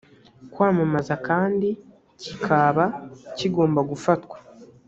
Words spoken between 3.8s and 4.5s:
gufatwa